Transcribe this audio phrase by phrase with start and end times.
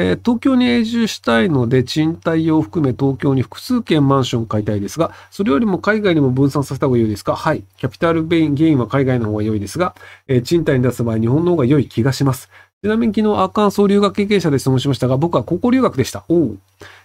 [0.00, 7.34] えー、東京に永住したいので、賃貸用を含め東京に複数軒マンションを買いたいですが、それよりも海外にも分散させた方が良いですか？
[7.34, 7.64] はい。
[7.78, 9.96] キャピタルゲインは海外の方が良いですが、
[10.28, 12.48] えー、賃貸に出す場合、日本の方が良い気がします。
[12.80, 16.24] ちなみに昨日アーカンソー留学経験者で質問しましたが、僕は高校留学でした。
[16.28, 16.54] お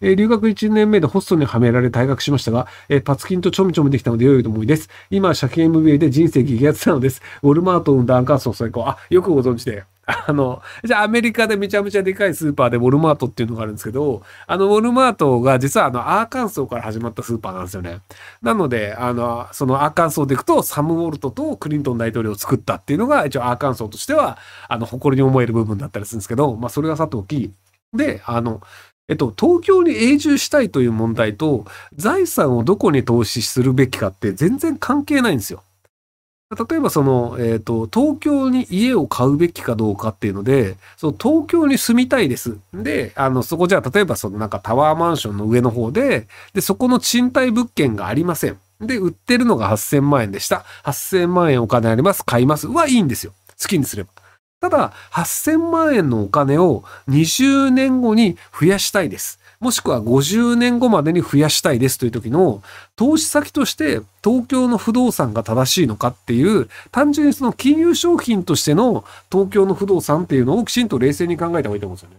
[0.00, 4.88] えー、留学1年目でホストにはめられ退学しましたが、えー、パツキンとちょみちょみできたので良いと思いです。
[5.10, 7.22] 今は社経 MBA で人生激アツなのです。
[7.44, 8.82] ウォルマートを生んだアーカンソー最高。
[8.82, 9.84] あ、よくご存知で。
[10.06, 18.00] あの、じゃあアメリカでめちゃめちゃでかいスーパーでウォルマートっていうのがあるんですけど、あのウォルマートが実はあのアーカンソーから始まったスーパーなんですよね。
[18.42, 27.52] なので、あの、そのアーカンソーでいくとサム・ウォルトとクリントン大統領を作ったっていうのが一応アーカンソーとしては、あの、誇りに思える部分だったりするんですけど、まあそれはさておき、
[27.92, 28.60] で、あの、
[29.08, 31.64] えっと、東京に永住したいという問題と、
[31.96, 35.64] 財産をどこに投資するべきかって全然関係ないんですよ。
[36.50, 42.58] 例えばその、えっ、ー、と、東京に家を買うべきかどうかっていうので、その東京に住みたいです。
[42.74, 48.58] で、あの、そこじゃあ、例えばそのなんかタワーマンションの上の方で、で、そこの賃貸物件がありません。
[48.80, 50.64] で、売ってるのが8000万円でした。
[50.84, 52.24] 8000万円お金あります。
[52.24, 52.66] 買います。
[52.66, 53.32] はいいんですよ。
[53.62, 54.10] 好きにすれば。
[54.60, 59.38] ただ、8000万円のお金を20年後に増やしたいです。
[59.60, 62.62] もしくは50年後までに増やしたいですという時の
[62.96, 72.16] 投資先として東京の不動産が正しいのかっていう単純にその金融商品としての東京の不動産っていうのをきちんと冷静に考えた方がいいと思うんですよね。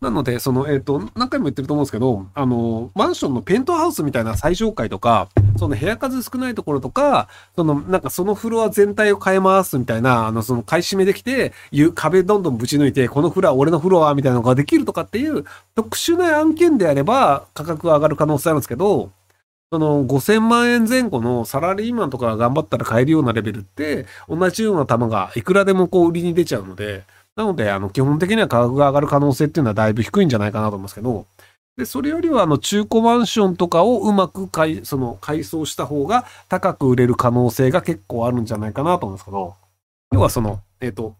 [0.00, 11.52] なので、その、えっ、ー、と、何回も言ってると思うんですけど、あの、マンションのペントハウスみたいな最上階とか、その部屋数少ないところとか、その、なんかそのフロア全体を変えますみたいな、あの、その買い占めできて、
[11.94, 15.44] 壁どんどんぶち抜いて、このフロア、俺のフロアみたいなのができるとかっていう
[15.74, 19.10] 特殊な案件であれば、価格が上がる可能性あるんですけど、
[19.72, 27.04] その5000万円前後のサラリーマンとかが頑張ったら買えるようなレベルって、同じような球がいくらでもこう売りに出ちゃうので、
[27.36, 31.26] なので、あの、基本的には価格が上がる可能性っていうのはだいぶ低いんじゃないかなと思いますけど、
[31.76, 39.54] で、それよりは、あの、中古マンションとかをうまく改、その、改装した方が高く売れる可能性が結構あるんじゃないかなと思うんですけど、
[40.12, 41.16] 要はその、えっ、ー、と、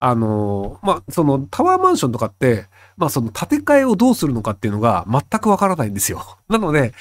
[0.00, 2.66] あのまあ、その、タワーマンションとかって、
[2.98, 6.22] まあ、その、建て替えをどうするのかっていうのが全くわからないんですよ。
[6.50, 6.92] なので、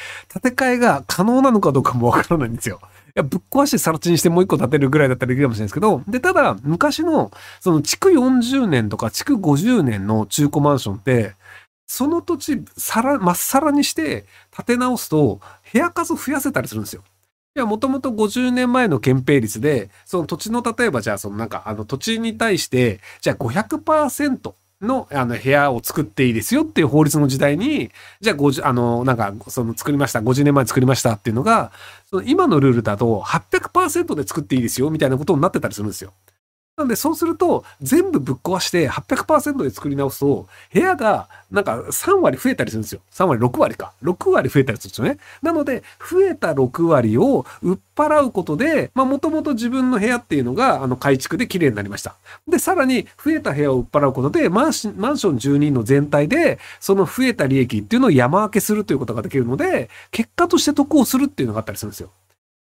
[0.42, 2.80] 建て替えが可能なのかどうかもわからないんですよ。
[3.16, 11.36] や、ぶっ壊して更地にしてもう一個建てるぐらいだったらできるかもしれないですけど、で、ただ、昔の、その、築40年とか築50年の中古マンションって、
[11.86, 14.26] その土地、さら、まっさらにして
[14.56, 15.40] 建て直すと、
[15.72, 17.04] 部屋数増やせたりするんですよ。
[17.56, 31.72] いや、もともと50年前の憲兵率で、その土地の、例えばじゃあ、そのなんか、あの土地に対して、じゃあ500%、のあの部屋を作っていいですよっていう法律の時代に、じゃあ50、あの、なんか、その作りました、50年前作りましたっていうのが、
[32.10, 36.14] その今のルールだと800%で作っていいですよみたいなことになってたりするんですよ。
[36.76, 43.02] なんでそうすると全部ぶっ壊して800%で作り直すと部屋がなんか3割増えたりするんですよ。
[43.12, 43.94] 3割、6割か。
[44.02, 45.20] 6割増えたりするんですよね。
[45.44, 52.16] なので増えた6割を売っ払うことで、まあもともと自分の部屋っていうのがあの改築で綺麗になりました。
[52.48, 62.10] で、さらに増えた部屋を売っ払うことでマンシマンション住人の全体でその増えた利益っていうのを山分けするということができるので結果として得をするっていうのがあったりするんですよ。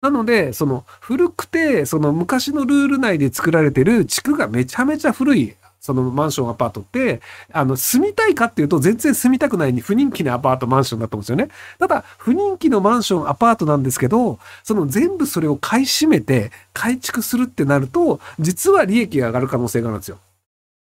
[0.02, 7.20] なので、その古くて、その昔のルール内で作られてる地区がめちゃめちゃ古い、そのマンション、アパートって、
[7.52, 11.48] あの、住みたいかっていうと、全然住みたくないに不人気なアパート、マンションだと思うんですよね。
[11.78, 20.18] ただ、不人気のマンション、アパートなんですけど、その全部それを買い占めて、改築するってなると、実は利益が上がる可能性があるんですよ。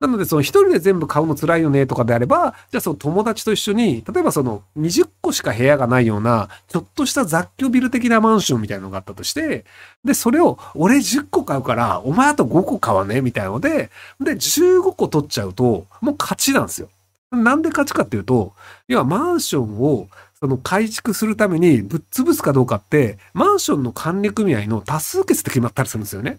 [0.01, 9.65] なので、その一人で全部買うの辛いよねとかであれば、じゃあその友達と一緒に、例えばその20個しか部屋がないような、ちょっとした雑居ビル的なマンションみたいなのがあったとして、
[10.05, 13.91] で、それを俺10個買うから、お前あと5個買わねみたいなので、
[14.21, 16.89] で、15個取っちゃうと、もう勝ちなんですよ。
[17.31, 18.53] なんで勝ちかっていうと、
[18.89, 26.39] 要はマンションをその改築するためにぶっ潰すかどうかって、マンションの管理組合の多数決で決まったりするんですよね。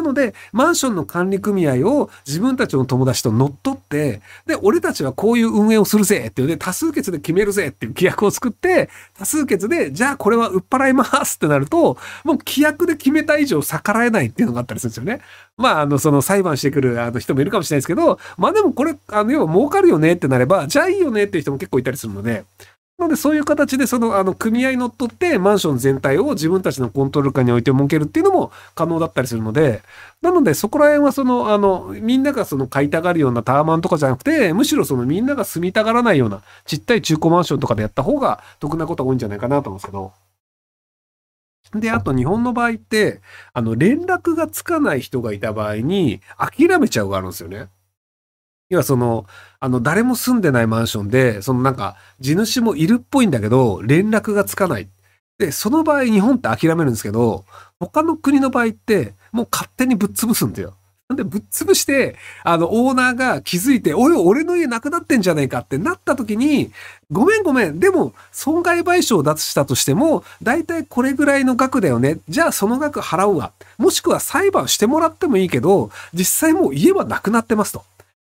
[0.00, 8.88] なので、マンションの管理組合を自分たちの友達と乗っ取って、で、俺たちはこういう運営をするぜっていうね、多数決で決めるぜっていう規約を作って、
[9.18, 15.20] 多数決で、じゃあこれは売っ払いますってなると、もう規約で決めた以上逆らえないっていうのがあったりするんですよね。
[15.56, 22.44] まあ、あの、その裁判してくるあの人もいるかもしれないですけど、まあでもこれ、あの、要は儲かるよねってなれば、じゃあいいよねっていう人も結構いたりするので、
[23.00, 29.82] なので、そういう形で、その、あの、組合にのっとって、マンション全体を自分たちのコントロール下に置いて設けるっていうのも可能だったりするので、
[30.20, 40.12] なので、そこら辺は、その、あの、みんながその買いたがるようなタワマンとかじゃなくて、むしろそのみんなが住みたがらないような、ちっちゃい中古マンションとかでやった方が得なことが多いんじゃないかなと思うんですけど。
[41.80, 43.22] で、あと日本の場合って、
[43.54, 47.68] あの、連絡がつかない人がいた場合に、諦めちゃうがあるんですよね。
[48.70, 49.26] 要はその、
[49.58, 54.88] あの、誰も住んでないマンションで、そのなんか、地主もいるっぽいんだけど、連絡がつかない。
[55.38, 57.44] で、その場合、日本って諦めるんですけど、
[57.80, 60.74] 他の国の場合って、もう勝手にぶっ潰すんだよ。
[61.08, 62.14] なんでぶっ潰して、
[62.44, 66.70] あの、オーナーが気づいて、おい、俺の家なくなってんじゃねえかってなった時に、
[67.10, 72.20] ごめんごめん、でも、損害賠償を出したとしても、だいたいこれぐらいの額だよね。
[72.28, 73.50] じゃあその額払うわ。
[73.78, 77.82] もしくは裁判してもらってもいいけど、実際もう家はなくなってますと。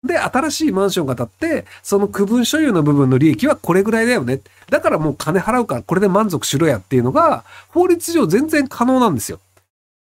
[0.04, 4.40] で、新しいマンションが建って、その区分所有の部分の利益はこれぐらいだよね。
[4.70, 9.40] だからもう金払うからこれで満足しろやっていうのが、法律上全然可能なんですよ。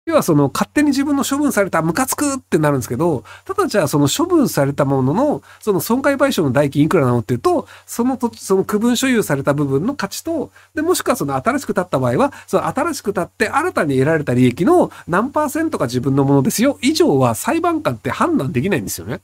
[0.07, 19.19] 要はその勝手に自分の処分されたムカつくってなるんですけど、ただじゃあその処分されたものの、その損害賠償の代金いくらなのっていうと、その土地、その区分所有された部分の価値と、で、もしくはその新しく建った場合は、その新しく建って新たに得られた利益の何パーセントが自分のものですよ、以上は裁判官って判断できないんですよね。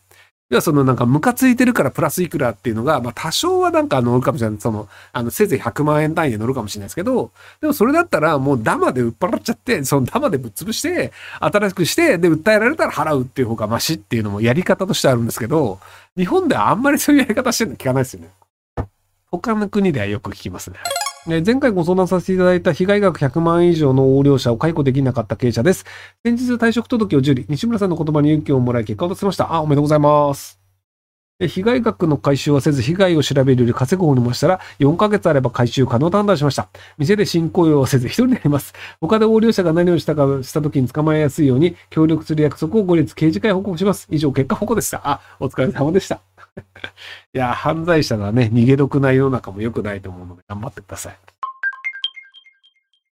[0.50, 4.60] 要はそのなんかムカついてるからプラスいくらっていうのが、まあ多少はなんか乗るかもしれない。
[4.60, 7.32] その、あの、せいぜい100万円単位で乗るかもしれないですけど、
[7.62, 15.80] でもそれだったらもうダマで売っ払っちゃって、そのダマでぶっ潰して、新しくして、で、訴えられたら払うっていう方がマシっていうのもやり方としてあるんですけど、
[16.18, 18.30] 日本ではあんまりそういうやり方してるの聞かないですよね。
[19.32, 20.78] 他の国ではよく聞きますね。
[21.26, 25.86] 前回ご相談させていただいた被害額100万円以上の横領者を解雇できなかった経営者です。
[26.26, 29.54] 先日退職届を受理、西村さんの言葉に勇気をもらい結果を出せました。
[29.54, 30.60] あ、おめでとうございます。
[31.40, 36.68] 被害額の回収はせず、被害を調べるより稼ぐ方にもしたら、4ヶ月あれば回収可能と判断しました。
[36.98, 38.74] 店で新雇用をせず、一人になります。
[39.00, 44.08] 他で横領者が何をしたかした時に捕まえやすいように、協力する約束を後日刑事会報告します。
[44.12, 45.02] 以上、結果報告でした。
[45.04, 46.33] あ、お疲れ様でした。
[47.34, 51.33] いや、犯罪者がね、逃げ得な世の中も良くないと思うので、頑張ってください。